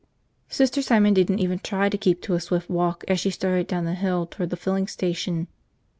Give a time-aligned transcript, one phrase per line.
[0.49, 3.85] Sister Simon didn't even try to keep to a swift walk as she started down
[3.85, 5.47] the hill toward the filling station.